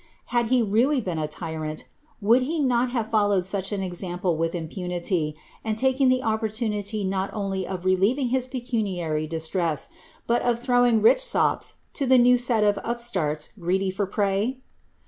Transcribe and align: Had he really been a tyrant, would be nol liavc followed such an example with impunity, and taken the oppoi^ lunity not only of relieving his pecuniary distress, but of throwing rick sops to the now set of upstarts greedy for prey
Had 0.33 0.47
he 0.47 0.63
really 0.63 0.99
been 0.99 1.19
a 1.19 1.27
tyrant, 1.27 1.83
would 2.21 2.39
be 2.39 2.59
nol 2.59 2.87
liavc 2.87 3.11
followed 3.11 3.45
such 3.45 3.71
an 3.71 3.83
example 3.83 4.35
with 4.35 4.55
impunity, 4.55 5.35
and 5.63 5.77
taken 5.77 6.09
the 6.09 6.21
oppoi^ 6.23 6.49
lunity 6.73 7.05
not 7.07 7.29
only 7.33 7.67
of 7.67 7.85
relieving 7.85 8.29
his 8.29 8.47
pecuniary 8.47 9.27
distress, 9.27 9.89
but 10.25 10.41
of 10.41 10.57
throwing 10.59 11.03
rick 11.03 11.19
sops 11.19 11.75
to 11.93 12.07
the 12.07 12.17
now 12.17 12.35
set 12.35 12.63
of 12.63 12.79
upstarts 12.83 13.49
greedy 13.59 13.91
for 13.91 14.07
prey 14.07 14.63